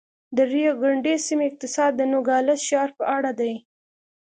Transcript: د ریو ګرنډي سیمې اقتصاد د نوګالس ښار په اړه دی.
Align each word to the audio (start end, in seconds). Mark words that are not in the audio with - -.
د 0.35 0.37
ریو 0.51 0.73
ګرنډي 0.81 1.15
سیمې 1.27 1.45
اقتصاد 1.47 1.91
د 1.95 2.01
نوګالس 2.11 2.61
ښار 2.69 2.89
په 2.97 3.03
اړه 3.17 3.31
دی. 3.39 3.53